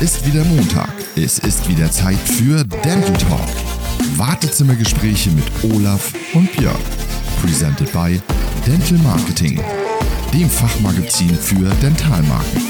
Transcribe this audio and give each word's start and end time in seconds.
ist 0.00 0.26
wieder 0.26 0.44
Montag. 0.44 0.92
Es 1.16 1.38
ist 1.38 1.68
wieder 1.70 1.90
Zeit 1.90 2.18
für 2.18 2.64
Dental 2.64 3.16
Talk. 3.16 3.48
Wartezimmergespräche 4.16 5.30
mit 5.30 5.44
Olaf 5.72 6.12
und 6.34 6.54
Björn. 6.54 6.76
Presented 7.40 7.90
by 7.92 8.20
Dental 8.66 8.98
Marketing, 8.98 9.58
dem 10.34 10.50
Fachmagazin 10.50 11.34
für 11.34 11.70
Dentalmarken. 11.82 12.60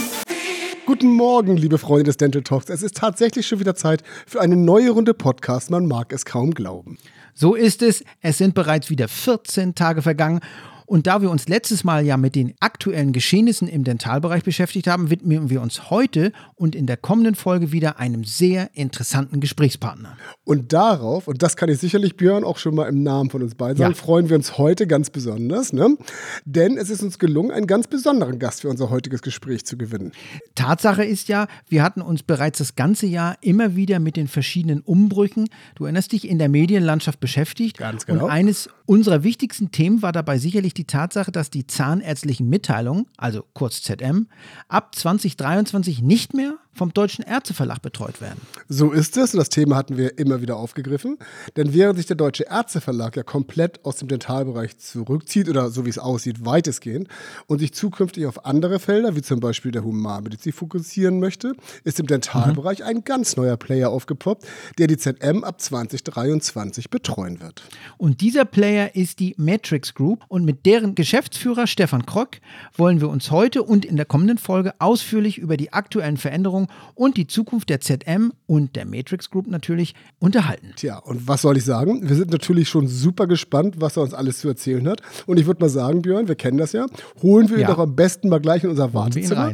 Guten 0.87 1.13
Morgen, 1.13 1.57
liebe 1.57 1.79
Freunde 1.79 2.05
des 2.05 2.17
Dental 2.17 2.43
Talks. 2.43 2.69
Es 2.69 2.85
ist 2.85 2.97
tatsächlich 2.97 3.47
schon 3.49 3.59
wieder 3.59 3.75
Zeit 3.75 4.05
für 4.27 4.41
eine 4.41 4.55
neue 4.55 4.91
Runde 4.91 5.13
Podcast. 5.13 5.71
Man 5.71 5.87
mag 5.87 6.13
es 6.13 6.25
kaum 6.25 6.53
glauben. 6.53 6.97
So 7.35 7.57
ist 7.57 7.83
es. 7.83 8.05
Es 8.21 8.39
sind 8.39 8.55
bereits 8.55 8.89
wieder 8.89 9.09
14 9.09 9.75
Tage 9.75 10.01
vergangen 10.01 10.41
und 10.87 11.07
da 11.07 11.21
wir 11.21 11.31
uns 11.31 11.49
letztes 11.49 11.85
Mal 11.85 12.07
ja 12.07 12.17
mit 12.17 12.35
den 12.35 12.55
aktuellen 12.61 13.13
Geschehnissen 13.13 13.69
im 13.69 13.85
Dentalbereich 13.85 14.45
beschäftigt 14.45 14.87
haben, 14.87 15.11
widmen 15.11 15.51
wir 15.51 15.61
uns 15.61 15.91
heute 15.91 16.33
und 16.55 16.75
in 16.75 16.87
der 16.87 16.97
kommenden 16.97 17.35
Folge 17.35 17.73
wieder 17.73 17.99
einem 17.99 18.25
sehr 18.25 18.71
interessanten 18.75 19.41
Gesprächspartner. 19.41 20.17
Und 20.45 20.73
darauf, 20.73 21.29
und 21.29 21.43
das 21.43 21.57
kann 21.57 21.69
ich 21.69 21.79
sicherlich 21.79 22.17
Björn 22.17 22.45
auch 22.45 22.59
schon 22.59 22.75
mal 22.75 22.89
im 22.89 23.03
Namen 23.03 23.31
von 23.31 23.43
uns 23.43 23.55
beiden 23.55 23.77
sagen, 23.77 23.95
ja. 23.95 24.01
freuen 24.01 24.29
wir 24.29 24.37
uns 24.37 24.59
heute 24.59 24.87
ganz 24.87 25.11
besonders, 25.11 25.73
ne? 25.73 25.97
denn 26.45 26.79
es 26.79 26.89
ist 26.89 27.03
uns 27.03 27.19
gelungen, 27.19 27.51
einen 27.51 27.67
ganz 27.67 27.89
besonderen 27.89 28.39
Gast 28.39 28.63
für 28.63 28.69
unser 28.69 28.89
heutiges 28.91 29.23
Gespräch 29.23 29.67
zu 29.67 29.77
gewinnen. 29.77 30.13
Tatsache 30.55 31.05
ist 31.05 31.29
ja, 31.29 31.49
wir 31.69 31.83
hatten 31.83 32.01
uns 32.01 32.23
bereits 32.23 32.59
das 32.59 32.77
ganze 32.77 33.07
Jahr 33.07 33.37
immer 33.41 33.75
wieder 33.75 33.99
mit 33.99 34.17
den 34.17 34.29
verschiedenen 34.29 34.81
Umbrüchen, 34.83 35.49
du 35.75 35.85
erinnerst 35.85 36.13
dich, 36.13 36.29
in 36.29 36.39
der 36.39 36.49
Medienlandschaft 36.49 37.19
beschäftigt. 37.19 37.79
Ganz 37.79 38.07
genau. 38.07 38.25
Und 38.25 38.31
eines 38.31 38.69
unserer 38.87 39.25
wichtigsten 39.25 39.73
Themen 39.73 40.03
war 40.03 40.13
dabei 40.13 40.39
sicherlich 40.39 40.76
die 40.77 40.85
Tatsache, 40.85 41.33
dass 41.33 41.51
die 41.51 41.67
zahnärztlichen 41.67 42.49
Mitteilungen, 42.49 43.07
also 43.17 43.45
kurz 43.55 43.83
ZM, 43.83 44.29
ab 44.69 44.95
2023 44.95 46.03
nicht 46.03 46.35
mehr 46.35 46.59
vom 46.77 46.93
Deutschen 46.93 47.25
Ärzteverlag 47.25 47.83
betreut 47.83 48.21
werden. 48.21 48.41
So 48.69 48.93
ist 48.93 49.17
es 49.17 49.35
und 49.35 49.39
das 49.39 49.49
Thema 49.49 49.77
hatten 49.77 49.97
wir 49.97 50.19
immer 50.19 50.41
wieder 50.41 50.57
aufgegriffen. 50.57 51.19
Denn 51.57 51.73
während 51.75 51.97
sich 51.97 52.07
der 52.07 52.17
Deutsche 52.17 52.45
Ärzteverlag 52.45 53.17
ja 53.17 53.23
komplett 53.23 53.85
aus 53.85 53.97
dem 53.97 54.09
Dentalbereich 54.09 54.79
zurückzieht 54.79 55.49
oder 55.49 55.71
so 55.71 55.85
wie 55.85 55.91
es 55.91 55.99
aussieht, 55.99 56.45
weitestgehend 56.45 57.09
und 57.47 57.59
sich 57.59 57.75
zukünftig 57.75 58.27
auf 58.27 58.45
andere 58.45 58.79
Felder, 58.79 59.17
wie 59.17 59.23
zum 59.23 59.41
Beispiel 59.41 59.73
der 59.73 59.85
Humanmedizin, 59.85 60.53
fokussieren 60.53 61.21
möchte, 61.21 61.55
ist 61.85 62.01
im 62.01 62.07
Dentalbereich 62.07 62.81
mhm. 62.81 62.87
ein 62.87 63.05
ganz 63.05 63.37
neuer 63.37 63.57
Player 63.57 63.91
aufgepoppt, 63.91 64.47
der 64.79 64.87
die 64.87 64.97
ZM 64.97 65.45
ab 65.45 65.61
2023 65.61 66.91
betreuen 66.91 67.41
wird. 67.41 67.63
Und 67.99 68.21
dieser 68.21 68.45
Player 68.45 68.95
ist 68.95 69.21
die 69.21 69.35
Matrix 69.39 69.95
Group 69.95 70.25
und 70.29 70.45
mit 70.45 70.67
deren 70.67 70.95
Geschäftsführer 70.95 71.67
Stefan 71.67 72.07
Kröck 72.07 72.41
wollen 72.77 73.01
wir 73.01 73.09
uns 73.09 73.31
heute 73.31 73.63
und 73.63 73.85
in 73.85 73.97
der 73.97 74.07
kommenden 74.07 74.39
Folge 74.39 74.75
ausführlich 74.79 75.39
über 75.39 75.57
die 75.57 75.73
aktuellen 75.73 76.17
Veränderungen 76.17 76.66
und 76.95 77.17
die 77.17 77.27
Zukunft 77.27 77.69
der 77.71 77.81
ZM 77.81 78.33
und 78.47 78.77
der 78.77 78.87
Matrix 78.87 79.31
Group 79.31 79.47
natürlich 79.47 79.95
unterhalten. 80.19 80.73
Tja, 80.77 80.99
und 80.99 81.29
was 81.29 81.43
soll 81.43 81.57
ich 81.57 81.65
sagen? 81.65 82.09
Wir 82.09 82.17
sind 82.17 82.31
natürlich 82.31 82.69
schon 82.69 82.89
super 82.89 83.27
gespannt, 83.27 83.77
was 83.79 83.97
er 83.97 84.03
uns 84.03 84.15
alles 84.15 84.39
zu 84.39 84.49
erzählen 84.49 84.89
hat. 84.89 85.03
Und 85.27 85.39
ich 85.39 85.47
würde 85.47 85.61
mal 85.61 85.69
sagen, 85.69 86.03
Björn, 86.03 86.29
wir 86.29 86.35
kennen 86.35 86.59
das 86.59 86.73
ja. 86.73 86.87
Holen 87.23 87.49
wir 87.49 87.59
ja. 87.59 87.69
ihn 87.69 87.75
doch 87.75 87.79
am 87.79 87.97
besten 87.97 88.29
mal 88.29 88.41
gleich 88.41 88.65
in 88.65 88.71
unser 88.71 88.95
Wartezimmer. 88.95 89.53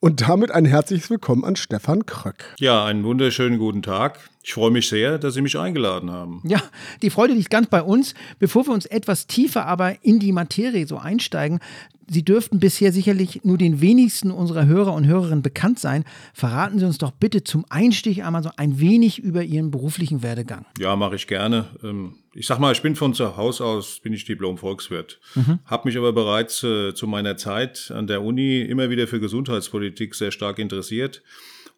Und 0.00 0.28
damit 0.28 0.52
ein 0.52 0.64
herzliches 0.64 1.10
Willkommen 1.10 1.44
an 1.44 1.56
Stefan 1.56 2.06
Kröck. 2.06 2.54
Ja, 2.60 2.84
einen 2.84 3.02
wunderschönen 3.02 3.58
guten 3.58 3.82
Tag. 3.82 4.20
Ich 4.44 4.54
freue 4.54 4.70
mich 4.70 4.88
sehr, 4.88 5.18
dass 5.18 5.34
Sie 5.34 5.42
mich 5.42 5.58
eingeladen 5.58 6.12
haben. 6.12 6.40
Ja, 6.44 6.62
die 7.02 7.10
Freude 7.10 7.34
liegt 7.34 7.50
ganz 7.50 7.66
bei 7.66 7.82
uns. 7.82 8.14
Bevor 8.38 8.64
wir 8.68 8.74
uns 8.74 8.86
etwas 8.86 9.26
tiefer 9.26 9.66
aber 9.66 9.96
in 10.04 10.20
die 10.20 10.30
Materie 10.30 10.86
so 10.86 10.98
einsteigen, 10.98 11.58
Sie 12.10 12.24
dürften 12.24 12.58
bisher 12.58 12.92
sicherlich 12.92 13.44
nur 13.44 13.58
den 13.58 13.80
wenigsten 13.80 14.30
unserer 14.30 14.66
Hörer 14.66 14.94
und 14.94 15.06
Hörerinnen 15.06 15.42
bekannt 15.42 15.78
sein. 15.78 16.04
Verraten 16.32 16.78
Sie 16.78 16.86
uns 16.86 16.98
doch 16.98 17.10
bitte 17.10 17.44
zum 17.44 17.64
Einstieg 17.68 18.24
einmal 18.24 18.42
so 18.42 18.50
ein 18.56 18.80
wenig 18.80 19.18
über 19.18 19.42
Ihren 19.42 19.70
beruflichen 19.70 20.22
Werdegang. 20.22 20.64
Ja, 20.78 20.96
mache 20.96 21.16
ich 21.16 21.26
gerne. 21.26 21.66
Ähm, 21.82 22.14
ich 22.32 22.46
sag 22.46 22.58
mal, 22.58 22.72
ich 22.72 22.82
bin 22.82 22.96
von 22.96 23.14
zu 23.14 23.36
Hause 23.36 23.64
aus, 23.64 24.00
bin 24.00 24.12
ich 24.12 24.24
Diplom-Volkswirt. 24.24 25.20
Mhm. 25.34 25.58
Habe 25.66 25.88
mich 25.88 25.98
aber 25.98 26.12
bereits 26.12 26.62
äh, 26.62 26.94
zu 26.94 27.06
meiner 27.06 27.36
Zeit 27.36 27.92
an 27.94 28.06
der 28.06 28.22
Uni 28.22 28.62
immer 28.62 28.90
wieder 28.90 29.06
für 29.06 29.20
Gesundheitspolitik 29.20 30.14
sehr 30.14 30.30
stark 30.30 30.58
interessiert 30.58 31.22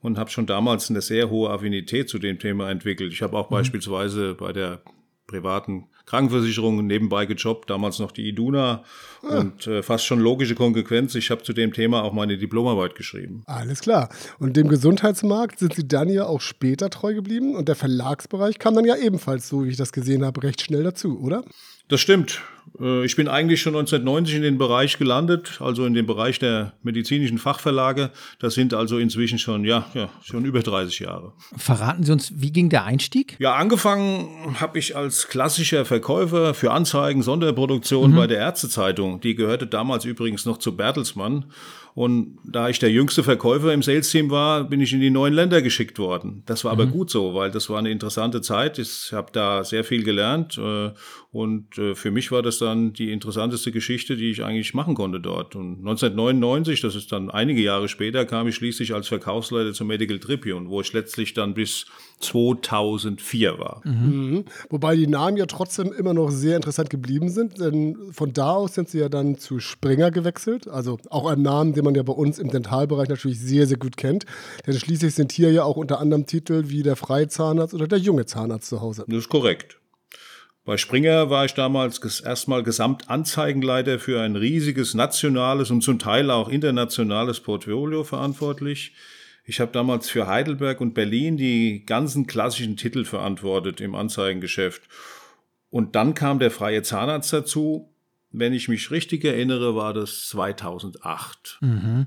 und 0.01 0.19
habe 0.19 0.31
schon 0.31 0.47
damals 0.47 0.91
eine 0.91 1.01
sehr 1.01 1.31
hohe 1.31 1.51
Affinität 1.51 2.09
zu 2.09 2.19
dem 2.19 2.39
Thema 2.39 2.71
entwickelt. 2.71 3.13
Ich 3.13 3.23
habe 3.23 3.37
auch 3.37 3.51
mhm. 3.51 3.55
beispielsweise 3.55 4.35
bei 4.35 4.53
der 4.53 4.83
privaten 5.27 5.87
Krankenversicherung 6.11 6.85
nebenbei 6.85 7.25
gejobbt, 7.25 7.71
damals 7.71 8.01
noch 8.01 8.11
die 8.11 8.29
Iduna 8.29 8.83
ah. 9.23 9.39
und 9.39 9.69
äh, 9.69 9.83
fast 9.83 10.05
schon 10.05 10.19
logische 10.19 10.57
Konsequenz. 10.57 11.15
Ich 11.15 11.31
habe 11.31 11.45
zu 11.45 11.53
dem 11.53 11.73
Thema 11.73 12.03
auch 12.03 12.13
meine 12.13 12.37
Diplomarbeit 12.37 12.97
geschrieben. 12.97 13.45
Alles 13.47 13.81
klar. 13.81 14.09
Und 14.41 14.57
dem 14.57 14.67
Gesundheitsmarkt 14.67 15.61
sind 15.61 15.75
Sie 15.75 15.87
dann 15.87 16.09
ja 16.09 16.27
auch 16.27 16.41
später 16.41 16.91
treu 16.91 17.15
geblieben 17.15 17.55
und 17.55 17.69
der 17.69 17.77
Verlagsbereich 17.77 18.59
kam 18.59 18.75
dann 18.75 18.85
ja 18.85 18.97
ebenfalls, 18.97 19.49
so 19.49 19.65
wie 19.65 19.69
ich 19.69 19.77
das 19.77 19.93
gesehen 19.93 20.25
habe, 20.25 20.43
recht 20.43 20.61
schnell 20.63 20.83
dazu, 20.83 21.21
oder? 21.21 21.45
Das 21.87 22.01
stimmt. 22.01 22.43
Äh, 22.81 23.05
ich 23.05 23.17
bin 23.17 23.29
eigentlich 23.29 23.61
schon 23.61 23.75
1990 23.75 24.37
in 24.37 24.43
den 24.43 24.59
Bereich 24.59 24.99
gelandet, 24.99 25.59
also 25.61 25.85
in 25.85 25.95
den 25.95 26.07
Bereich 26.07 26.39
der 26.39 26.73
medizinischen 26.83 27.39
Fachverlage. 27.39 28.11
Das 28.39 28.55
sind 28.55 28.75
also 28.75 28.99
inzwischen 28.99 29.39
schon, 29.39 29.65
ja, 29.65 29.87
ja, 29.95 30.09
schon 30.23 30.45
über 30.45 30.61
30 30.61 31.01
Jahre. 31.01 31.33
Verraten 31.57 32.05
Sie 32.05 32.13
uns, 32.13 32.33
wie 32.35 32.53
ging 32.53 32.69
der 32.69 32.85
Einstieg? 32.85 33.37
Ja, 33.39 33.55
angefangen 33.55 34.57
habe 34.61 34.79
ich 34.79 34.97
als 34.97 35.29
klassischer 35.29 35.85
Verkäufer 35.85 36.55
für 36.55 36.73
Anzeigen, 36.73 37.23
Sonderproduktion 37.23 38.13
mhm. 38.13 38.17
bei 38.17 38.27
der 38.27 38.39
Ärztezeitung. 38.39 39.21
Die 39.21 39.35
gehörte 39.35 39.67
damals 39.67 40.05
übrigens 40.05 40.45
noch 40.47 40.59
zu 40.59 40.77
Bertelsmann. 40.77 41.47
Und 41.95 42.39
da 42.45 42.69
ich 42.69 42.79
der 42.79 42.91
jüngste 42.91 43.23
Verkäufer 43.23 43.73
im 43.73 43.83
Sales-Team 43.83 44.31
war, 44.31 44.65
bin 44.65 44.81
ich 44.81 44.93
in 44.93 45.01
die 45.01 45.11
neuen 45.11 45.35
Länder 45.35 45.61
geschickt 45.63 45.99
worden. 45.99 46.43
Das 46.47 46.65
war 46.65 46.73
aber 46.73 46.87
mhm. 46.87 46.93
gut 46.93 47.11
so, 47.11 47.35
weil 47.35 47.51
das 47.51 47.69
war 47.69 47.79
eine 47.79 47.91
interessante 47.91 48.41
Zeit. 48.41 48.79
Ich 48.79 49.13
habe 49.13 49.33
da 49.33 49.65
sehr 49.65 49.85
viel 49.85 50.03
gelernt 50.03 50.59
äh, 50.59 50.91
und 51.33 51.79
äh, 51.79 51.95
für 51.95 52.11
mich 52.11 52.31
war 52.33 52.43
das 52.43 52.59
dann 52.59 52.93
die 52.93 53.13
interessanteste 53.13 53.73
Geschichte, 53.73 54.17
die 54.17 54.31
ich 54.31 54.45
eigentlich 54.45 54.75
machen 54.75 54.95
konnte 54.95 55.21
dort. 55.21 55.57
Und 55.57 55.79
1999, 55.79 56.81
das 56.81 56.95
ist 56.95 57.13
dann 57.13 57.31
einige 57.31 57.61
Jahre 57.61 57.89
später, 57.89 58.25
kam 58.25 58.49
ich 58.49 58.55
schließlich 58.55 58.95
als 58.95 59.09
Verkaufsleiter 59.09 59.73
zum 59.73 59.89
Medical 59.89 60.19
Tribune, 60.19 60.69
wo 60.69 60.81
ich 60.81 60.93
letztlich 60.93 61.35
dann 61.35 61.55
bis 61.55 61.87
2004 62.21 63.59
war. 63.59 63.81
Mhm. 63.85 64.31
Mhm. 64.31 64.45
Wobei 64.69 64.97
die 64.97 65.07
Namen 65.07 65.37
ja 65.37 65.47
trotzdem 65.47 65.93
immer 65.93 66.15
noch 66.15 66.31
sehr 66.31 66.57
interessant 66.57 66.91
geblieben 66.91 67.29
sind, 67.29 67.61
denn 67.61 67.97
von 68.13 68.33
da 68.33 68.53
aus 68.53 68.75
sind 68.75 68.89
sie 68.89 68.99
ja 68.99 69.09
dann 69.09 69.39
zu 69.39 69.59
Springer 69.59 70.11
gewechselt, 70.11 70.69
also 70.69 70.99
auch 71.09 71.27
ein 71.27 71.43
Name, 71.43 71.73
den 71.73 71.85
man 71.85 71.95
ja 71.95 72.03
bei 72.03 72.13
uns 72.13 72.39
im 72.39 72.51
Dentalbereich 72.51 73.09
natürlich 73.09 73.41
sehr, 73.41 73.67
sehr 73.67 73.79
gut 73.79 73.97
kennt. 73.97 74.25
Denn 74.67 74.79
schließlich 74.79 75.15
sind 75.15 75.33
hier 75.33 75.51
ja 75.51 75.65
auch 75.65 75.77
unter 75.77 76.01
anderem 76.01 76.27
Titel 76.27 76.65
wie 76.69 76.83
der 76.83 76.97
freie 76.97 77.29
Zahnarzt 77.29 77.75
oder 77.75 77.89
der 77.89 77.99
junge 77.99 78.27
Zahnarzt 78.27 78.69
zu 78.69 78.81
Hause. 78.81 79.05
Das 79.09 79.19
ist 79.19 79.29
korrekt. 79.29 79.81
Bei 80.65 80.77
Springer 80.77 81.31
war 81.31 81.47
ich 81.47 81.55
damals 81.55 82.21
erstmal 82.21 82.63
Gesamtanzeigenleiter 82.63 83.99
für 83.99 84.21
ein 84.21 84.37
riesiges 84.37 84.95
nationales 84.95 85.71
und 85.71 85.83
zum 85.83 85.99
Teil 85.99 86.31
auch 86.31 86.49
internationales 86.49 87.41
Portfolio 87.41 88.05
verantwortlich. 88.05 88.93
Ich 89.51 89.59
habe 89.59 89.73
damals 89.73 90.09
für 90.09 90.29
Heidelberg 90.29 90.81
und 90.81 90.95
Berlin 90.95 91.37
die 91.37 91.85
ganzen 91.85 92.29
klassischen 92.29 92.77
Titel 92.77 93.05
verantwortet 93.05 93.81
im 93.81 93.97
Anzeigengeschäft. 93.97 94.83
Und 95.71 95.97
dann 95.97 96.15
kam 96.15 96.39
der 96.39 96.53
freie 96.53 96.85
Zahnarzt 96.85 97.33
dazu. 97.33 97.93
Wenn 98.31 98.53
ich 98.53 98.69
mich 98.69 98.93
richtig 98.93 99.25
erinnere, 99.25 99.75
war 99.75 99.93
das 99.93 100.29
2008. 100.29 101.59
Mhm. 101.63 102.07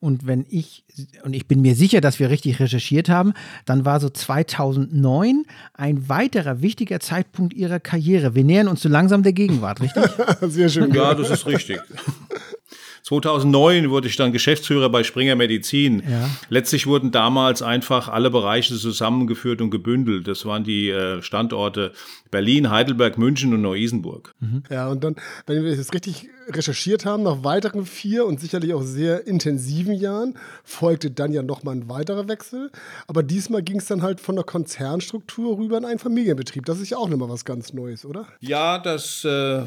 Und 0.00 0.26
wenn 0.26 0.46
ich, 0.48 0.84
und 1.22 1.32
ich 1.32 1.46
bin 1.46 1.60
mir 1.60 1.76
sicher, 1.76 2.00
dass 2.00 2.18
wir 2.18 2.28
richtig 2.28 2.58
recherchiert 2.58 3.08
haben, 3.08 3.34
dann 3.66 3.84
war 3.84 4.00
so 4.00 4.10
2009 4.10 5.44
ein 5.74 6.08
weiterer 6.08 6.60
wichtiger 6.60 6.98
Zeitpunkt 6.98 7.54
Ihrer 7.54 7.78
Karriere. 7.78 8.34
Wir 8.34 8.42
nähern 8.42 8.66
uns 8.66 8.82
so 8.82 8.88
langsam 8.88 9.22
der 9.22 9.32
Gegenwart, 9.32 9.80
richtig? 9.80 10.02
Sehr 10.40 10.68
schön. 10.68 10.92
Ja, 10.92 11.14
das 11.14 11.30
ist 11.30 11.46
richtig. 11.46 11.78
2009 13.02 13.90
wurde 13.90 14.08
ich 14.08 14.16
dann 14.16 14.32
Geschäftsführer 14.32 14.88
bei 14.88 15.04
Springer 15.04 15.36
Medizin. 15.36 16.02
Ja. 16.08 16.30
Letztlich 16.48 16.86
wurden 16.86 17.10
damals 17.10 17.62
einfach 17.62 18.08
alle 18.08 18.30
Bereiche 18.30 18.76
zusammengeführt 18.76 19.60
und 19.60 19.70
gebündelt. 19.70 20.28
Das 20.28 20.44
waren 20.44 20.64
die 20.64 20.90
äh, 20.90 21.22
Standorte 21.22 21.92
Berlin, 22.30 22.70
Heidelberg, 22.70 23.18
München 23.18 23.52
und 23.54 23.62
Neu-Isenburg. 23.62 24.34
Mhm. 24.40 24.62
Ja, 24.70 24.88
und 24.88 25.02
dann, 25.02 25.16
wenn 25.46 25.64
wir 25.64 25.76
das 25.76 25.92
richtig 25.92 26.28
recherchiert 26.56 27.04
haben, 27.04 27.22
nach 27.22 27.44
weiteren 27.44 27.86
vier 27.86 28.26
und 28.26 28.40
sicherlich 28.40 28.74
auch 28.74 28.82
sehr 28.82 29.26
intensiven 29.26 29.94
Jahren, 29.94 30.38
folgte 30.64 31.10
dann 31.10 31.32
ja 31.32 31.42
nochmal 31.42 31.76
ein 31.76 31.88
weiterer 31.88 32.28
Wechsel. 32.28 32.70
Aber 33.06 33.22
diesmal 33.22 33.62
ging 33.62 33.78
es 33.78 33.86
dann 33.86 34.02
halt 34.02 34.20
von 34.20 34.36
der 34.36 34.44
Konzernstruktur 34.44 35.58
rüber 35.58 35.78
in 35.78 35.84
einen 35.84 35.98
Familienbetrieb. 35.98 36.66
Das 36.66 36.80
ist 36.80 36.90
ja 36.90 36.98
auch 36.98 37.08
nochmal 37.08 37.28
was 37.28 37.44
ganz 37.44 37.72
Neues, 37.72 38.04
oder? 38.04 38.26
Ja, 38.40 38.78
das, 38.78 39.24
äh, 39.24 39.62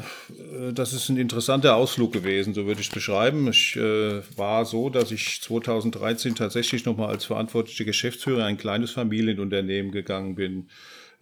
das 0.72 0.92
ist 0.92 1.08
ein 1.08 1.16
interessanter 1.16 1.76
Ausflug 1.76 2.12
gewesen, 2.12 2.54
so 2.54 2.66
würde 2.66 2.80
ich 2.80 2.88
es 2.88 2.94
beschreiben. 2.94 3.48
Ich 3.48 3.76
äh, 3.76 4.22
war 4.36 4.64
so, 4.64 4.90
dass 4.90 5.10
ich 5.10 5.40
2013 5.42 6.34
tatsächlich 6.34 6.84
nochmal 6.84 7.08
als 7.08 7.24
verantwortlicher 7.24 7.84
Geschäftsführer 7.84 8.44
ein 8.44 8.56
kleines 8.56 8.90
Familienunternehmen 8.90 9.92
gegangen 9.92 10.34
bin 10.34 10.68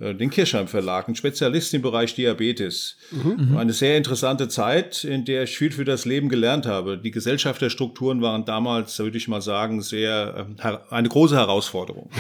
den 0.03 0.31
Kirchheim 0.31 0.67
Verlag, 0.67 1.09
ein 1.09 1.15
Spezialist 1.15 1.73
im 1.75 1.83
Bereich 1.83 2.15
Diabetes. 2.15 2.97
Mhm. 3.13 3.57
Eine 3.57 3.73
sehr 3.73 3.97
interessante 3.97 4.49
Zeit, 4.49 5.05
in 5.05 5.25
der 5.25 5.45
ich 5.45 5.57
viel 5.57 5.71
für 5.71 5.85
das 5.85 6.05
Leben 6.05 6.29
gelernt 6.29 6.67
habe. 6.67 6.99
Die 6.99 7.13
Gesellschafterstrukturen 7.13 8.21
waren 8.21 8.45
damals, 8.45 8.99
würde 8.99 9.17
ich 9.17 9.29
mal 9.29 9.41
sagen, 9.41 9.81
sehr 9.81 10.49
äh, 10.61 10.77
eine 10.91 11.09
große 11.09 11.37
Herausforderung. 11.37 12.11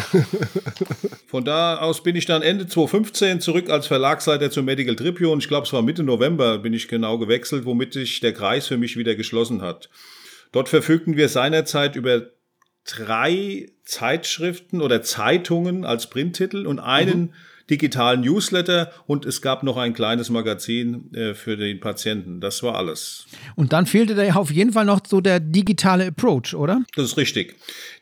Von 1.27 1.45
da 1.45 1.79
aus 1.79 2.05
bin 2.05 2.15
ich 2.15 2.27
dann 2.27 2.43
Ende 2.43 2.67
2015 2.67 3.41
zurück 3.41 3.69
als 3.69 3.89
Verlagsleiter 3.89 4.51
zur 4.51 4.63
Medical 4.63 4.95
Tribune. 4.95 5.41
Ich 5.41 5.49
glaube, 5.49 5.67
es 5.67 5.73
war 5.73 5.83
Mitte 5.83 6.05
November, 6.05 6.59
bin 6.59 6.75
ich 6.75 6.87
genau 6.87 7.19
gewechselt, 7.19 7.65
womit 7.65 7.95
sich 7.95 8.21
der 8.21 8.33
Kreis 8.33 8.69
für 8.69 8.79
mich 8.79 8.97
wieder 8.97 9.17
geschlossen 9.17 9.61
hat. 9.61 9.91
Dort 10.53 10.69
verfügten 10.69 11.17
wir 11.17 11.29
seinerzeit 11.29 11.97
über 11.97 12.29
drei 12.85 13.71
Zeitschriften 13.85 14.81
oder 14.81 15.03
Zeitungen 15.03 15.85
als 15.85 16.09
Printtitel 16.09 16.67
und 16.67 16.79
einen 16.79 17.21
mhm 17.21 17.33
digitalen 17.71 18.23
Newsletter 18.23 18.91
und 19.07 19.25
es 19.25 19.43
gab 19.43 19.63
noch 19.63 19.77
ein 19.77 19.95
kleines 19.95 20.31
Magazin 20.31 21.13
äh, 21.15 21.35
für 21.35 21.57
den 21.57 21.81
Patienten. 21.81 22.41
Das 22.41 22.63
war 22.63 22.77
alles. 22.77 23.27
Und 23.57 23.73
dann 23.73 23.87
fehlte 23.87 24.15
da 24.15 24.23
ja 24.23 24.35
auf 24.35 24.51
jeden 24.51 24.73
Fall 24.73 24.85
noch 24.85 25.01
so 25.07 25.21
der 25.21 25.41
digitale 25.41 26.07
Approach, 26.07 26.55
oder? 26.55 26.83
Das 26.95 27.07
ist 27.07 27.17
richtig. 27.17 27.57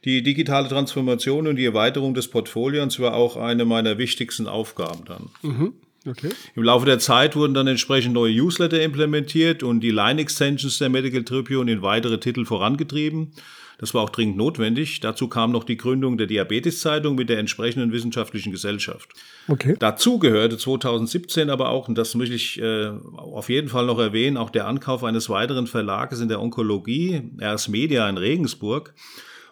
Die 0.04 0.22
digitale 0.22 0.68
Transformation 0.68 1.46
und 1.46 1.56
die 1.56 1.66
Erweiterung 1.66 2.14
des 2.14 2.28
Portfolios 2.28 2.98
war 3.00 3.14
auch 3.14 3.36
eine 3.36 3.64
meiner 3.64 3.98
wichtigsten 3.98 4.46
Aufgaben 4.46 5.04
dann. 5.04 5.30
Mhm. 5.42 5.74
Okay. 6.06 6.30
Im 6.56 6.62
Laufe 6.62 6.86
der 6.86 6.98
Zeit 6.98 7.36
wurden 7.36 7.52
dann 7.52 7.66
entsprechend 7.66 8.14
neue 8.14 8.34
Newsletter 8.34 8.80
implementiert 8.80 9.62
und 9.62 9.80
die 9.80 9.90
Line-Extensions 9.90 10.78
der 10.78 10.88
Medical 10.88 11.24
Tribune 11.24 11.70
in 11.70 11.82
weitere 11.82 12.18
Titel 12.18 12.46
vorangetrieben. 12.46 13.32
Das 13.80 13.94
war 13.94 14.02
auch 14.02 14.10
dringend 14.10 14.36
notwendig. 14.36 15.00
Dazu 15.00 15.26
kam 15.26 15.52
noch 15.52 15.64
die 15.64 15.78
Gründung 15.78 16.18
der 16.18 16.26
Diabetes-Zeitung 16.26 17.14
mit 17.14 17.30
der 17.30 17.38
entsprechenden 17.38 17.92
wissenschaftlichen 17.92 18.52
Gesellschaft. 18.52 19.08
Okay. 19.48 19.74
Dazu 19.78 20.18
gehörte 20.18 20.58
2017 20.58 21.48
aber 21.48 21.70
auch, 21.70 21.88
und 21.88 21.96
das 21.96 22.14
möchte 22.14 22.34
ich 22.34 22.60
äh, 22.60 22.90
auf 23.16 23.48
jeden 23.48 23.68
Fall 23.68 23.86
noch 23.86 23.98
erwähnen, 23.98 24.36
auch 24.36 24.50
der 24.50 24.66
Ankauf 24.66 25.02
eines 25.02 25.30
weiteren 25.30 25.66
Verlages 25.66 26.20
in 26.20 26.28
der 26.28 26.42
Onkologie, 26.42 27.22
RS 27.40 27.68
Media 27.68 28.06
in 28.06 28.18
Regensburg. 28.18 28.92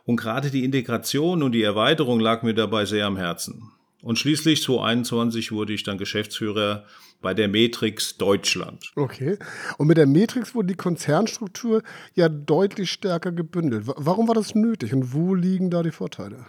Und 0.04 0.16
gerade 0.16 0.50
die 0.50 0.64
Integration 0.64 1.42
und 1.42 1.52
die 1.52 1.62
Erweiterung 1.62 2.20
lag 2.20 2.42
mir 2.42 2.52
dabei 2.52 2.84
sehr 2.84 3.06
am 3.06 3.16
Herzen. 3.16 3.72
Und 4.02 4.18
schließlich 4.18 4.62
2021 4.62 5.52
wurde 5.52 5.72
ich 5.72 5.82
dann 5.82 5.98
Geschäftsführer 5.98 6.84
bei 7.20 7.34
der 7.34 7.48
Matrix 7.48 8.16
Deutschland. 8.16 8.92
Okay. 8.94 9.38
Und 9.76 9.88
mit 9.88 9.96
der 9.96 10.06
Matrix 10.06 10.54
wurde 10.54 10.68
die 10.68 10.76
Konzernstruktur 10.76 11.82
ja 12.14 12.28
deutlich 12.28 12.92
stärker 12.92 13.32
gebündelt. 13.32 13.84
Warum 13.86 14.28
war 14.28 14.34
das 14.34 14.54
nötig 14.54 14.92
und 14.92 15.12
wo 15.12 15.34
liegen 15.34 15.70
da 15.70 15.82
die 15.82 15.90
Vorteile? 15.90 16.46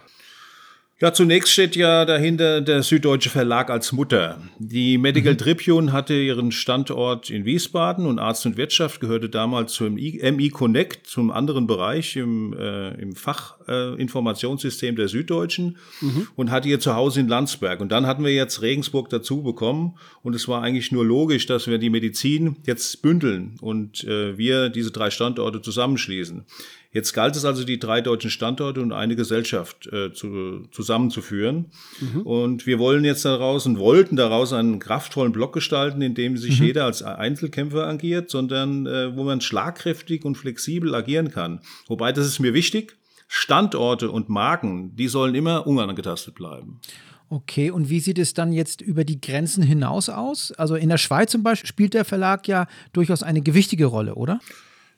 Ja, 1.02 1.14
zunächst 1.14 1.50
steht 1.50 1.76
ja 1.76 2.04
dahinter 2.04 2.60
der 2.60 2.82
Süddeutsche 2.82 3.30
Verlag 3.30 3.70
als 3.70 3.90
Mutter. 3.90 4.38
Die 4.58 4.98
Medical 4.98 5.32
mhm. 5.32 5.38
Tribune 5.38 5.92
hatte 5.94 6.12
ihren 6.12 6.52
Standort 6.52 7.30
in 7.30 7.46
Wiesbaden 7.46 8.04
und 8.04 8.18
Arzt 8.18 8.44
und 8.44 8.58
Wirtschaft 8.58 9.00
gehörte 9.00 9.30
damals 9.30 9.72
zum 9.72 9.94
MI 9.94 10.50
Connect, 10.50 11.06
zum 11.06 11.30
anderen 11.30 11.66
Bereich 11.66 12.16
im, 12.16 12.52
äh, 12.52 12.90
im 13.00 13.16
Fachinformationssystem 13.16 14.92
äh, 14.92 14.96
der 14.98 15.08
Süddeutschen 15.08 15.78
mhm. 16.02 16.28
und 16.36 16.50
hatte 16.50 16.68
ihr 16.68 16.80
Zuhause 16.80 17.20
in 17.20 17.28
Landsberg. 17.28 17.80
Und 17.80 17.90
dann 17.92 18.06
hatten 18.06 18.22
wir 18.22 18.34
jetzt 18.34 18.60
Regensburg 18.60 19.08
dazu 19.08 19.42
bekommen 19.42 19.94
und 20.22 20.34
es 20.34 20.48
war 20.48 20.60
eigentlich 20.60 20.92
nur 20.92 21.06
logisch, 21.06 21.46
dass 21.46 21.66
wir 21.66 21.78
die 21.78 21.88
Medizin 21.88 22.56
jetzt 22.66 23.00
bündeln 23.00 23.56
und 23.62 24.04
äh, 24.04 24.36
wir 24.36 24.68
diese 24.68 24.90
drei 24.90 25.08
Standorte 25.08 25.62
zusammenschließen. 25.62 26.44
Jetzt 26.92 27.12
galt 27.12 27.36
es 27.36 27.44
also, 27.44 27.64
die 27.64 27.78
drei 27.78 28.00
deutschen 28.00 28.30
Standorte 28.30 28.80
und 28.80 28.92
eine 28.92 29.14
Gesellschaft 29.14 29.86
äh, 29.92 30.12
zu, 30.12 30.66
zusammenzuführen. 30.72 31.66
Mhm. 32.00 32.22
Und 32.22 32.66
wir 32.66 32.80
wollen 32.80 33.04
jetzt 33.04 33.24
daraus 33.24 33.64
und 33.66 33.78
wollten 33.78 34.16
daraus 34.16 34.52
einen 34.52 34.80
kraftvollen 34.80 35.30
Block 35.30 35.52
gestalten, 35.52 36.02
in 36.02 36.14
dem 36.14 36.36
sich 36.36 36.58
mhm. 36.58 36.66
jeder 36.66 36.84
als 36.86 37.02
Einzelkämpfer 37.02 37.86
agiert, 37.86 38.28
sondern 38.28 38.86
äh, 38.86 39.16
wo 39.16 39.22
man 39.22 39.40
schlagkräftig 39.40 40.24
und 40.24 40.36
flexibel 40.36 40.94
agieren 40.94 41.30
kann. 41.30 41.60
Wobei, 41.86 42.10
das 42.12 42.26
ist 42.26 42.40
mir 42.40 42.54
wichtig, 42.54 42.96
Standorte 43.28 44.10
und 44.10 44.28
Marken, 44.28 44.96
die 44.96 45.06
sollen 45.06 45.36
immer 45.36 45.68
unangetastet 45.68 46.34
bleiben. 46.34 46.80
Okay, 47.28 47.70
und 47.70 47.88
wie 47.88 48.00
sieht 48.00 48.18
es 48.18 48.34
dann 48.34 48.52
jetzt 48.52 48.80
über 48.80 49.04
die 49.04 49.20
Grenzen 49.20 49.62
hinaus 49.62 50.08
aus? 50.08 50.50
Also 50.50 50.74
in 50.74 50.88
der 50.88 50.98
Schweiz 50.98 51.30
zum 51.30 51.44
Beispiel 51.44 51.68
spielt 51.68 51.94
der 51.94 52.04
Verlag 52.04 52.48
ja 52.48 52.66
durchaus 52.92 53.22
eine 53.22 53.40
gewichtige 53.40 53.84
Rolle, 53.84 54.16
oder? 54.16 54.40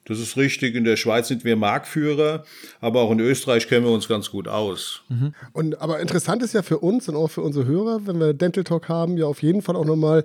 Das 0.05 0.19
ist 0.19 0.35
richtig. 0.35 0.75
In 0.75 0.83
der 0.83 0.97
Schweiz 0.97 1.29
sind 1.29 1.45
wir 1.45 1.55
Marktführer, 1.55 2.43
aber 2.81 3.01
auch 3.01 3.11
in 3.11 3.19
Österreich 3.19 3.67
kennen 3.67 3.85
wir 3.85 3.91
uns 3.91 4.07
ganz 4.07 4.29
gut 4.29 4.47
aus. 4.47 5.01
Mhm. 5.07 5.33
Und 5.53 5.81
aber 5.81 5.99
interessant 5.99 6.43
ist 6.43 6.53
ja 6.53 6.61
für 6.61 6.79
uns 6.79 7.07
und 7.07 7.15
auch 7.15 7.29
für 7.29 7.41
unsere 7.41 7.65
Hörer, 7.65 8.05
wenn 8.05 8.19
wir 8.19 8.33
Dental 8.33 8.65
Talk 8.65 8.89
haben, 8.89 9.17
ja 9.17 9.25
auf 9.25 9.41
jeden 9.41 9.61
Fall 9.61 9.75
auch 9.75 9.85
nochmal 9.85 10.23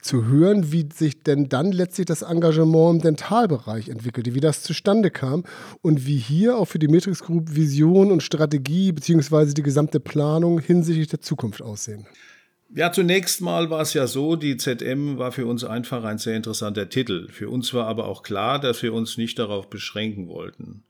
zu 0.00 0.26
hören, 0.26 0.70
wie 0.70 0.88
sich 0.94 1.22
denn 1.22 1.48
dann 1.48 1.72
letztlich 1.72 2.06
das 2.06 2.22
Engagement 2.22 2.96
im 2.96 3.02
Dentalbereich 3.02 3.88
entwickelte, 3.88 4.34
wie 4.34 4.40
das 4.40 4.62
zustande 4.62 5.10
kam 5.10 5.44
und 5.82 6.06
wie 6.06 6.18
hier 6.18 6.56
auch 6.56 6.66
für 6.66 6.78
die 6.78 6.88
Matrix 6.88 7.24
Group 7.24 7.54
Vision 7.54 8.12
und 8.12 8.22
Strategie 8.22 8.92
beziehungsweise 8.92 9.54
die 9.54 9.62
gesamte 9.62 9.98
Planung 9.98 10.60
hinsichtlich 10.60 11.08
der 11.08 11.20
Zukunft 11.20 11.62
aussehen. 11.62 12.06
Ja, 12.74 12.90
zunächst 12.90 13.40
mal 13.40 13.70
war 13.70 13.80
es 13.80 13.94
ja 13.94 14.06
so, 14.06 14.34
die 14.36 14.56
ZM 14.56 15.18
war 15.18 15.32
für 15.32 15.46
uns 15.46 15.62
einfach 15.62 16.04
ein 16.04 16.18
sehr 16.18 16.36
interessanter 16.36 16.88
Titel. 16.88 17.28
Für 17.30 17.48
uns 17.48 17.72
war 17.72 17.86
aber 17.86 18.06
auch 18.06 18.22
klar, 18.22 18.58
dass 18.58 18.82
wir 18.82 18.92
uns 18.92 19.16
nicht 19.16 19.38
darauf 19.38 19.70
beschränken 19.70 20.28
wollten. 20.28 20.84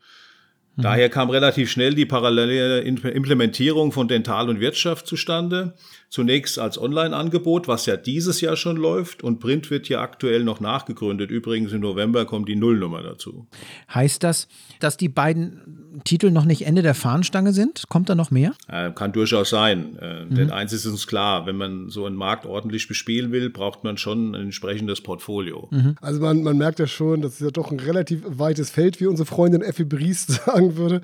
Mhm. 0.77 0.83
Daher 0.83 1.09
kam 1.11 1.31
relativ 1.31 1.71
schnell 1.71 1.95
die 1.95 2.07
parallele 2.07 2.81
Implementierung 2.81 3.93
von 3.93 4.09
Dental 4.09 4.49
und 4.49 4.61
Wirtschaft 4.61 5.07
zustande. 5.07 5.75
Zunächst 6.09 6.59
als 6.59 6.79
Online-Angebot, 6.79 7.69
was 7.69 7.87
ja 7.87 7.97
dieses 7.97 8.41
Jahr 8.41 8.57
schon 8.57 8.77
läuft, 8.77 9.25
und 9.25 9.41
Print 9.41 9.71
wird 9.71 9.89
ja 9.89 10.01
aktuell 10.01 10.45
noch 10.45 10.61
nachgegründet. 10.61 11.31
Übrigens 11.31 11.73
im 11.73 11.81
November 11.81 12.25
kommt 12.25 12.49
die 12.49 12.57
Nullnummer 12.57 13.03
dazu. 13.03 13.47
Heißt 13.93 14.23
das, 14.23 14.49
dass 14.81 14.97
die 14.97 15.09
beiden 15.09 16.01
Titel 16.05 16.31
noch 16.31 16.45
nicht 16.45 16.67
Ende 16.67 16.83
der 16.83 16.95
Fahnenstange 16.95 17.53
sind? 17.53 17.89
Kommt 17.89 18.09
da 18.09 18.15
noch 18.15 18.31
mehr? 18.31 18.55
Äh, 18.69 18.93
kann 18.93 19.13
durchaus 19.13 19.51
sein. 19.51 19.97
Äh, 20.01 20.25
mhm. 20.25 20.35
Denn 20.35 20.51
eins 20.51 20.73
ist 20.73 20.87
uns 20.87 21.07
klar, 21.07 21.47
wenn 21.47 21.57
man 21.57 21.89
so 21.89 22.07
einen 22.07 22.17
Markt 22.17 22.47
ordentlich 22.47 22.89
bespielen 22.89 23.33
will, 23.33 23.51
braucht 23.51 23.85
man 23.85 23.97
schon 23.97 24.33
ein 24.33 24.35
entsprechendes 24.35 25.01
Portfolio. 25.01 25.69
Mhm. 25.71 25.97
Also 26.01 26.21
man, 26.21 26.43
man 26.43 26.57
merkt 26.57 26.79
ja 26.79 26.87
schon, 26.87 27.23
das 27.23 27.35
ist 27.35 27.41
ja 27.41 27.51
doch 27.51 27.71
ein 27.71 27.81
relativ 27.81 28.23
weites 28.27 28.71
Feld, 28.71 29.01
wie 29.01 29.07
unsere 29.07 29.27
Freundin 29.27 29.63
Effi 29.63 29.85
Bries 29.85 30.27
sagen 30.47 30.77
würde. 30.77 31.01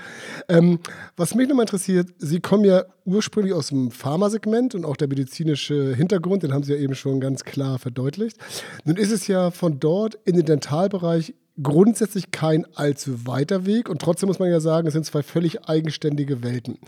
Ähm, 0.49 0.79
was 1.17 1.35
mich 1.35 1.49
nochmal 1.49 1.65
interessiert, 1.65 2.09
Sie 2.19 2.41
kommen 2.41 2.65
ja 2.65 2.85
ursprünglich 3.05 3.55
aus 3.55 3.69
dem 3.69 3.91
Pharmasegment 3.91 4.75
und 4.75 4.85
auch 4.85 4.97
der 4.97 5.09
medizinische 5.09 5.95
Hintergrund, 5.95 6.43
den 6.43 6.53
haben 6.53 6.63
Sie 6.63 6.73
ja 6.73 6.79
eben 6.79 6.95
schon 6.95 7.21
ganz 7.21 7.45
klar 7.45 7.79
verdeutlicht. 7.79 8.37
Nun 8.85 8.97
ist 8.97 9.11
es 9.11 9.27
ja 9.27 9.51
von 9.51 9.81
dort 9.81 10.19
in 10.25 10.37
den 10.37 10.47
Dentalbereich 10.47 11.35
grundsätzlich 11.63 12.31
kein 12.31 12.65
allzu 12.75 13.27
weiter 13.27 13.67
Weg 13.67 13.89
und 13.89 14.01
trotzdem 14.01 14.29
muss 14.29 14.39
man 14.39 14.51
ja 14.51 14.61
sagen, 14.61 14.87
es 14.87 14.95
sind 14.95 15.05
zwei 15.05 15.23
völlig 15.23 15.69
eigenständige 15.69 16.43
Welten. 16.43 16.79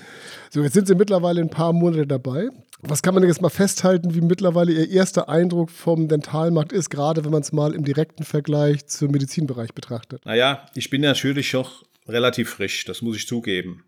So, 0.50 0.62
jetzt 0.62 0.74
sind 0.74 0.88
Sie 0.88 0.94
mittlerweile 0.94 1.40
ein 1.40 1.50
paar 1.50 1.72
Monate 1.72 2.06
dabei. 2.06 2.48
Was 2.80 3.02
kann 3.02 3.14
man 3.14 3.22
denn 3.22 3.30
jetzt 3.30 3.42
mal 3.42 3.50
festhalten, 3.50 4.14
wie 4.14 4.20
mittlerweile 4.20 4.72
Ihr 4.72 4.90
erster 4.90 5.28
Eindruck 5.28 5.70
vom 5.70 6.08
Dentalmarkt 6.08 6.72
ist, 6.72 6.90
gerade 6.90 7.24
wenn 7.24 7.32
man 7.32 7.42
es 7.42 7.52
mal 7.52 7.74
im 7.74 7.84
direkten 7.84 8.24
Vergleich 8.24 8.86
zum 8.86 9.10
Medizinbereich 9.10 9.74
betrachtet? 9.74 10.24
Naja, 10.24 10.66
ich 10.74 10.90
bin 10.90 11.02
natürlich 11.02 11.52
noch 11.52 11.84
relativ 12.06 12.50
frisch, 12.50 12.84
das 12.84 13.02
muss 13.02 13.16
ich 13.16 13.26
zugeben. 13.26 13.84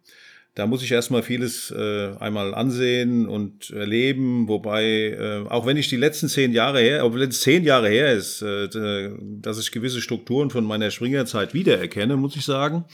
Da 0.56 0.66
muss 0.66 0.82
ich 0.82 0.90
erstmal 0.90 1.22
vieles 1.22 1.70
äh, 1.70 2.16
einmal 2.18 2.54
ansehen 2.54 3.28
und 3.28 3.68
erleben, 3.72 4.48
wobei, 4.48 4.84
äh, 4.84 5.44
auch 5.50 5.66
wenn 5.66 5.76
ich 5.76 5.88
die 5.88 5.98
letzten 5.98 6.30
zehn 6.30 6.54
Jahre 6.54 6.80
her, 6.80 7.04
obwohl 7.04 7.20
es 7.24 7.42
zehn 7.42 7.62
Jahre 7.62 7.90
her 7.90 8.14
ist, 8.14 8.40
äh, 8.40 9.10
dass 9.20 9.60
ich 9.60 9.70
gewisse 9.70 10.00
Strukturen 10.00 10.48
von 10.48 10.64
meiner 10.64 10.90
Springerzeit 10.90 11.52
wiedererkenne, 11.52 12.16
muss 12.16 12.36
ich 12.36 12.46
sagen. 12.46 12.86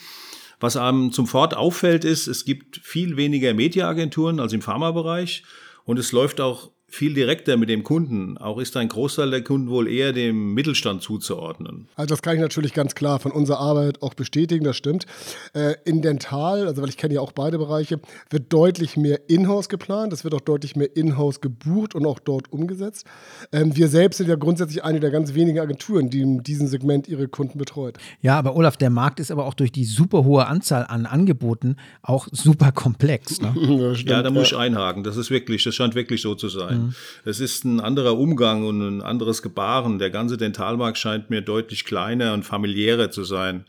Was 0.58 0.76
einem 0.76 1.12
zum 1.12 1.28
Fort 1.28 1.56
auffällt, 1.56 2.04
ist, 2.04 2.26
es 2.26 2.44
gibt 2.44 2.80
viel 2.82 3.16
weniger 3.16 3.54
Mediaagenturen 3.54 4.40
als 4.40 4.52
im 4.52 4.60
Pharmabereich 4.60 5.44
und 5.84 6.00
es 6.00 6.10
läuft 6.10 6.40
auch 6.40 6.71
viel 6.92 7.14
direkter 7.14 7.56
mit 7.56 7.70
dem 7.70 7.84
Kunden. 7.84 8.36
Auch 8.36 8.58
ist 8.58 8.76
ein 8.76 8.88
Großteil 8.88 9.30
der 9.30 9.42
Kunden 9.42 9.70
wohl 9.70 9.88
eher 9.88 10.12
dem 10.12 10.52
Mittelstand 10.52 11.00
zuzuordnen. 11.00 11.88
Also 11.96 12.10
das 12.10 12.20
kann 12.20 12.34
ich 12.34 12.40
natürlich 12.40 12.74
ganz 12.74 12.94
klar 12.94 13.18
von 13.18 13.32
unserer 13.32 13.60
Arbeit 13.60 14.02
auch 14.02 14.12
bestätigen, 14.12 14.62
das 14.62 14.76
stimmt. 14.76 15.06
Äh, 15.54 15.74
in 15.86 16.02
Dental, 16.02 16.66
also 16.66 16.82
weil 16.82 16.90
ich 16.90 16.98
kenne 16.98 17.14
ja 17.14 17.22
auch 17.22 17.32
beide 17.32 17.56
Bereiche, 17.56 17.98
wird 18.28 18.52
deutlich 18.52 18.98
mehr 18.98 19.30
Inhouse 19.30 19.70
geplant, 19.70 20.12
es 20.12 20.22
wird 20.22 20.34
auch 20.34 20.42
deutlich 20.42 20.76
mehr 20.76 20.94
Inhouse 20.94 21.40
gebucht 21.40 21.94
und 21.94 22.04
auch 22.04 22.18
dort 22.18 22.52
umgesetzt. 22.52 23.06
Ähm, 23.52 23.74
wir 23.74 23.88
selbst 23.88 24.18
sind 24.18 24.28
ja 24.28 24.36
grundsätzlich 24.36 24.84
eine 24.84 25.00
der 25.00 25.10
ganz 25.10 25.32
wenigen 25.32 25.60
Agenturen, 25.60 26.10
die 26.10 26.20
in 26.20 26.42
diesem 26.42 26.66
Segment 26.66 27.08
ihre 27.08 27.26
Kunden 27.26 27.56
betreut. 27.56 27.96
Ja, 28.20 28.38
aber 28.38 28.54
Olaf, 28.54 28.76
der 28.76 28.90
Markt 28.90 29.18
ist 29.18 29.30
aber 29.30 29.46
auch 29.46 29.54
durch 29.54 29.72
die 29.72 29.86
super 29.86 30.24
hohe 30.24 30.46
Anzahl 30.46 30.84
an 30.86 31.06
Angeboten 31.06 31.76
auch 32.02 32.28
super 32.30 32.70
komplex. 32.70 33.40
Ne? 33.40 33.94
ja, 34.04 34.22
da 34.22 34.30
muss 34.30 34.48
ich 34.48 34.56
einhaken. 34.56 35.04
Das 35.04 35.16
ist 35.16 35.30
wirklich, 35.30 35.64
das 35.64 35.74
scheint 35.74 35.94
wirklich 35.94 36.20
so 36.20 36.34
zu 36.34 36.50
sein. 36.50 36.81
Mhm. 36.81 36.81
Es 37.24 37.40
ist 37.40 37.64
ein 37.64 37.80
anderer 37.80 38.18
Umgang 38.18 38.64
und 38.64 38.80
ein 38.80 39.02
anderes 39.02 39.42
Gebaren. 39.42 39.98
Der 39.98 40.10
ganze 40.10 40.36
Dentalmarkt 40.36 40.98
scheint 40.98 41.30
mir 41.30 41.40
deutlich 41.40 41.84
kleiner 41.84 42.34
und 42.34 42.44
familiärer 42.44 43.10
zu 43.10 43.24
sein. 43.24 43.64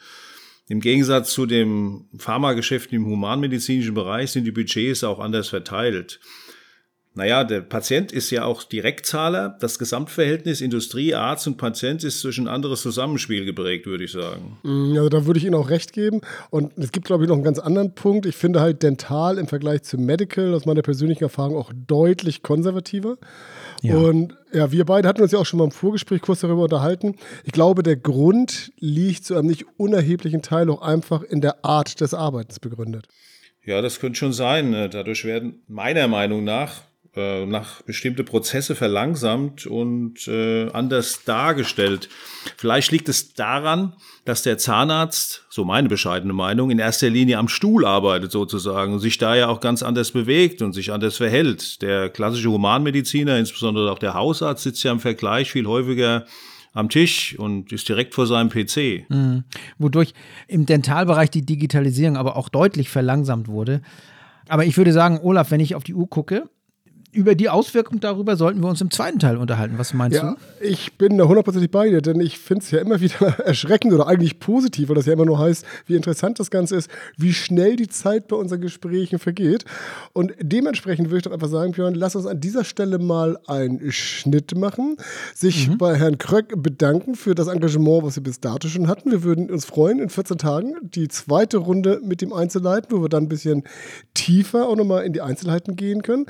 Im 0.69 0.79
Gegensatz 0.79 1.33
zu 1.33 1.45
dem 1.45 2.05
Pharmageschäft 2.17 2.93
im 2.93 3.05
humanmedizinischen 3.05 3.93
Bereich 3.93 4.31
sind 4.31 4.45
die 4.45 4.51
Budgets 4.51 5.03
auch 5.03 5.19
anders 5.19 5.49
verteilt. 5.49 6.19
Naja, 7.15 7.43
der 7.43 7.61
Patient 7.61 8.11
ist 8.11 8.31
ja 8.31 8.43
auch 8.43 8.63
Direktzahler. 8.63 9.55
Das 9.59 9.77
Gesamtverhältnis 9.77 10.61
Industrie, 10.61 11.13
Arzt 11.13 11.45
und 11.45 11.57
Patient 11.57 12.03
ist 12.03 12.23
durch 12.23 12.39
ein 12.39 12.47
anderes 12.47 12.81
Zusammenspiel 12.81 13.45
geprägt, 13.45 13.85
würde 13.85 14.05
ich 14.05 14.11
sagen. 14.11 14.57
Mm, 14.63 14.97
also 14.97 15.09
da 15.09 15.25
würde 15.27 15.37
ich 15.37 15.45
Ihnen 15.45 15.53
auch 15.53 15.69
recht 15.69 15.93
geben. 15.93 16.21
Und 16.49 16.75
es 16.79 16.91
gibt, 16.91 17.05
glaube 17.05 17.23
ich, 17.23 17.29
noch 17.29 17.35
einen 17.35 17.43
ganz 17.43 17.59
anderen 17.59 17.93
Punkt. 17.93 18.25
Ich 18.25 18.35
finde 18.35 18.61
halt 18.61 18.81
Dental 18.81 19.37
im 19.37 19.45
Vergleich 19.45 19.83
zu 19.83 19.99
Medical 19.99 20.55
aus 20.55 20.65
meiner 20.65 20.81
persönlichen 20.81 21.23
Erfahrung 21.23 21.55
auch 21.55 21.71
deutlich 21.75 22.41
konservativer. 22.41 23.17
Ja. 23.83 23.95
Und 23.95 24.35
ja, 24.51 24.71
wir 24.71 24.85
beide 24.85 25.07
hatten 25.07 25.21
uns 25.21 25.33
ja 25.33 25.37
auch 25.37 25.45
schon 25.45 25.59
mal 25.59 25.65
im 25.65 25.71
Vorgespräch 25.71 26.21
kurz 26.21 26.39
darüber 26.39 26.63
unterhalten. 26.63 27.17
Ich 27.43 27.51
glaube, 27.51 27.83
der 27.83 27.97
Grund 27.97 28.71
liegt 28.79 29.25
zu 29.25 29.35
einem 29.35 29.47
nicht 29.47 29.65
unerheblichen 29.77 30.41
Teil 30.41 30.67
auch 30.71 30.81
einfach 30.81 31.21
in 31.21 31.41
der 31.41 31.63
Art 31.63 32.01
des 32.01 32.15
Arbeitens 32.15 32.59
begründet. 32.59 33.07
Ja, 33.63 33.81
das 33.81 33.99
könnte 33.99 34.17
schon 34.17 34.33
sein. 34.33 34.71
Dadurch 34.71 35.25
werden 35.25 35.61
meiner 35.67 36.07
Meinung 36.07 36.43
nach 36.43 36.81
äh, 37.15 37.45
nach 37.45 37.83
bestimmte 37.83 38.23
Prozesse 38.23 38.73
verlangsamt 38.73 39.67
und 39.67 40.27
äh, 40.27 40.69
anders 40.71 41.23
dargestellt. 41.25 42.09
Vielleicht 42.57 42.91
liegt 42.91 43.07
es 43.07 43.35
daran, 43.35 43.93
dass 44.25 44.41
der 44.41 44.57
Zahnarzt, 44.57 45.45
so 45.49 45.63
meine 45.63 45.89
bescheidene 45.89 46.33
Meinung, 46.33 46.71
in 46.71 46.79
erster 46.79 47.11
Linie 47.11 47.37
am 47.37 47.49
Stuhl 47.49 47.85
arbeitet 47.85 48.31
sozusagen 48.31 48.93
und 48.93 48.99
sich 48.99 49.19
da 49.19 49.35
ja 49.35 49.47
auch 49.47 49.59
ganz 49.59 49.83
anders 49.83 50.09
bewegt 50.09 50.63
und 50.63 50.73
sich 50.73 50.91
anders 50.91 51.17
verhält. 51.17 51.83
Der 51.83 52.09
klassische 52.09 52.49
Humanmediziner, 52.49 53.37
insbesondere 53.37 53.91
auch 53.91 53.99
der 53.99 54.15
Hausarzt, 54.15 54.63
sitzt 54.63 54.83
ja 54.83 54.91
im 54.91 54.99
Vergleich 54.99 55.51
viel 55.51 55.67
häufiger 55.67 56.25
am 56.73 56.89
Tisch 56.89 57.37
und 57.37 57.71
ist 57.71 57.87
direkt 57.87 58.15
vor 58.15 58.25
seinem 58.25 58.49
PC. 58.49 59.07
Mhm. 59.07 59.43
Wodurch 59.77 60.13
im 60.47 60.65
Dentalbereich 60.65 61.29
die 61.29 61.45
Digitalisierung 61.45 62.17
aber 62.17 62.37
auch 62.37 62.49
deutlich 62.49 62.89
verlangsamt 62.89 63.47
wurde. 63.47 63.81
Aber 64.47 64.65
ich 64.65 64.77
würde 64.77 64.91
sagen, 64.91 65.19
Olaf, 65.21 65.51
wenn 65.51 65.59
ich 65.59 65.75
auf 65.75 65.83
die 65.83 65.93
Uhr 65.93 66.09
gucke, 66.09 66.49
über 67.13 67.35
die 67.35 67.47
Auswirkung 67.49 67.99
darüber 67.99 68.35
sollten 68.35 68.61
wir 68.61 68.69
uns 68.69 68.81
im 68.81 68.89
zweiten 68.89 69.19
Teil 69.19 69.37
unterhalten. 69.37 69.75
Was 69.77 69.93
meinst 69.93 70.17
ja, 70.17 70.31
du? 70.31 70.65
Ich 70.65 70.97
bin 70.97 71.17
da 71.17 71.25
hundertprozentig 71.25 71.69
bei 71.69 71.89
dir, 71.89 72.01
denn 72.01 72.19
ich 72.19 72.39
finde 72.39 72.63
es 72.63 72.71
ja 72.71 72.79
immer 72.79 72.99
wieder 72.99 73.39
erschreckend 73.45 73.93
oder 73.93 74.07
eigentlich 74.07 74.39
positiv, 74.39 74.89
weil 74.89 74.95
das 74.95 75.05
ja 75.05 75.13
immer 75.13 75.25
nur 75.25 75.37
heißt, 75.37 75.63
wie 75.85 75.95
interessant 75.95 76.39
das 76.39 76.49
Ganze 76.49 76.75
ist, 76.75 76.89
wie 77.15 77.31
schnell 77.33 77.75
die 77.75 77.87
Zeit 77.87 78.27
bei 78.27 78.35
unseren 78.35 78.61
Gesprächen 78.61 79.19
vergeht. 79.19 79.65
Und 80.13 80.33
dementsprechend 80.41 81.09
würde 81.09 81.17
ich 81.17 81.23
doch 81.23 81.31
einfach 81.31 81.49
sagen, 81.49 81.73
Björn, 81.73 81.93
lass 81.93 82.15
uns 82.15 82.25
an 82.25 82.39
dieser 82.39 82.63
Stelle 82.63 82.97
mal 82.97 83.37
einen 83.45 83.91
Schnitt 83.91 84.57
machen, 84.57 84.97
sich 85.35 85.69
mhm. 85.69 85.77
bei 85.77 85.95
Herrn 85.95 86.17
Kröck 86.17 86.61
bedanken 86.61 87.15
für 87.15 87.35
das 87.35 87.47
Engagement, 87.47 88.03
was 88.03 88.15
wir 88.15 88.23
bis 88.23 88.39
dato 88.39 88.67
schon 88.67 88.87
hatten. 88.87 89.11
Wir 89.11 89.23
würden 89.23 89.51
uns 89.51 89.65
freuen, 89.65 89.99
in 89.99 90.09
14 90.09 90.39
Tagen 90.39 90.75
die 90.81 91.07
zweite 91.09 91.57
Runde 91.57 92.01
mit 92.03 92.23
ihm 92.23 92.33
einzuleiten, 92.33 92.89
wo 92.91 93.03
wir 93.03 93.09
dann 93.09 93.25
ein 93.25 93.29
bisschen 93.29 93.63
tiefer 94.15 94.67
auch 94.67 94.75
nochmal 94.75 95.05
in 95.05 95.13
die 95.13 95.21
Einzelheiten 95.21 95.75
gehen 95.75 96.01
können. 96.01 96.25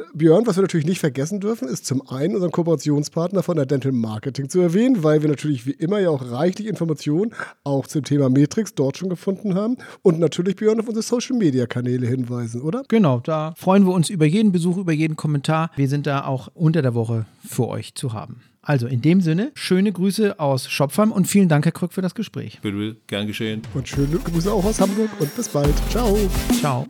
Und 0.00 0.18
Björn, 0.18 0.46
was 0.46 0.56
wir 0.56 0.62
natürlich 0.62 0.86
nicht 0.86 1.00
vergessen 1.00 1.40
dürfen, 1.40 1.68
ist 1.68 1.86
zum 1.86 2.06
einen 2.08 2.34
unseren 2.34 2.50
Kooperationspartner 2.50 3.42
von 3.42 3.56
der 3.56 3.66
Dental 3.66 3.92
Marketing 3.92 4.48
zu 4.48 4.60
erwähnen, 4.60 5.02
weil 5.02 5.22
wir 5.22 5.28
natürlich 5.28 5.66
wie 5.66 5.72
immer 5.72 5.98
ja 5.98 6.10
auch 6.10 6.30
reichlich 6.30 6.66
Informationen 6.66 7.32
auch 7.64 7.86
zum 7.86 8.04
Thema 8.04 8.28
Matrix 8.28 8.74
dort 8.74 8.98
schon 8.98 9.08
gefunden 9.08 9.54
haben 9.54 9.76
und 10.02 10.18
natürlich 10.18 10.56
Björn 10.56 10.80
auf 10.80 10.88
unsere 10.88 11.02
Social 11.02 11.36
Media 11.36 11.66
Kanäle 11.66 12.06
hinweisen, 12.06 12.62
oder? 12.62 12.82
Genau, 12.88 13.20
da 13.20 13.54
freuen 13.56 13.86
wir 13.86 13.92
uns 13.92 14.10
über 14.10 14.24
jeden 14.24 14.52
Besuch, 14.52 14.76
über 14.76 14.92
jeden 14.92 15.16
Kommentar. 15.16 15.70
Wir 15.76 15.88
sind 15.88 16.06
da 16.06 16.24
auch 16.24 16.48
unter 16.54 16.82
der 16.82 16.94
Woche 16.94 17.26
für 17.46 17.68
euch 17.68 17.94
zu 17.94 18.12
haben. 18.12 18.42
Also 18.62 18.86
in 18.86 19.00
dem 19.00 19.20
Sinne, 19.20 19.52
schöne 19.54 19.90
Grüße 19.90 20.38
aus 20.38 20.68
Schopfheim 20.68 21.12
und 21.12 21.26
vielen 21.26 21.48
Dank, 21.48 21.64
Herr 21.64 21.72
Krück, 21.72 21.92
für 21.92 22.02
das 22.02 22.14
Gespräch. 22.14 22.60
Bitte, 22.62 22.96
gern 23.06 23.26
geschehen. 23.26 23.62
Und 23.74 23.88
schöne 23.88 24.18
Grüße 24.18 24.52
auch 24.52 24.64
aus 24.64 24.80
Hamburg 24.80 25.10
und 25.18 25.34
bis 25.34 25.48
bald. 25.48 25.74
Ciao. 25.90 26.16
Ciao. 26.60 26.86